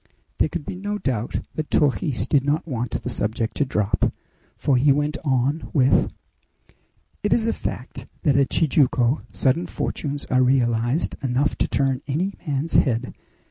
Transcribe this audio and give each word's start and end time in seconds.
There 0.39 0.49
could 0.49 0.65
be 0.65 0.77
no 0.77 0.97
doubt 0.97 1.41
that 1.53 1.69
Torres 1.69 2.25
did 2.25 2.43
not 2.43 2.67
want 2.67 3.03
the 3.03 3.09
subject 3.11 3.55
to 3.57 3.65
drop, 3.65 4.11
for 4.57 4.75
he 4.75 4.91
went 4.91 5.15
on 5.23 5.69
with: 5.73 6.11
"It 7.21 7.31
is 7.31 7.45
a 7.45 7.53
fact 7.53 8.07
that 8.23 8.35
at 8.35 8.49
Tijuco 8.49 9.19
sudden 9.31 9.67
fortunes 9.67 10.25
are 10.25 10.41
realized 10.41 11.17
enough 11.21 11.55
to 11.59 11.67
turn 11.67 12.01
any 12.07 12.33
man's 12.47 12.73
head! 12.77 13.13